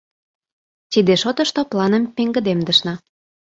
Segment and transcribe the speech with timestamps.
[0.91, 2.93] Тиде шотышто планым пеҥгыдемдышна.